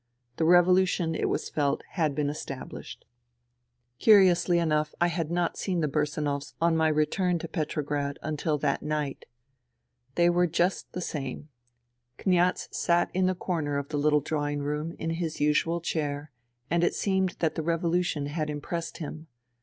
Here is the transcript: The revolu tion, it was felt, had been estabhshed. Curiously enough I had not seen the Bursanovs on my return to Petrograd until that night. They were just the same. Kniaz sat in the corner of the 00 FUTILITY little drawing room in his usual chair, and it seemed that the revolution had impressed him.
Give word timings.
The 0.37 0.45
revolu 0.45 0.87
tion, 0.87 1.13
it 1.13 1.29
was 1.29 1.47
felt, 1.51 1.83
had 1.91 2.15
been 2.15 2.25
estabhshed. 2.25 3.03
Curiously 3.99 4.57
enough 4.57 4.95
I 4.99 5.09
had 5.09 5.29
not 5.29 5.57
seen 5.57 5.81
the 5.81 5.87
Bursanovs 5.87 6.55
on 6.59 6.75
my 6.75 6.87
return 6.87 7.37
to 7.37 7.47
Petrograd 7.47 8.17
until 8.23 8.57
that 8.57 8.81
night. 8.81 9.25
They 10.15 10.27
were 10.27 10.47
just 10.47 10.91
the 10.93 11.01
same. 11.01 11.49
Kniaz 12.17 12.67
sat 12.73 13.11
in 13.13 13.27
the 13.27 13.35
corner 13.35 13.77
of 13.77 13.89
the 13.89 13.97
00 13.97 14.01
FUTILITY 14.01 14.03
little 14.05 14.21
drawing 14.21 14.59
room 14.63 14.95
in 14.97 15.09
his 15.11 15.39
usual 15.39 15.79
chair, 15.79 16.31
and 16.67 16.83
it 16.83 16.95
seemed 16.95 17.35
that 17.37 17.53
the 17.53 17.61
revolution 17.61 18.25
had 18.25 18.49
impressed 18.49 18.97
him. 18.97 19.27